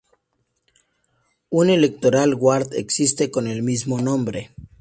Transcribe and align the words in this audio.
Un 1.61 1.69
electoral 1.69 2.33
ward 2.33 2.73
existe 2.73 3.29
con 3.29 3.45
el 3.45 3.61
mismo 3.61 4.01
nombre. 4.01 4.49